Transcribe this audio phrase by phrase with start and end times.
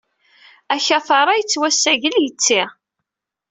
[0.75, 2.61] Akatar-a yettwassagel yetti.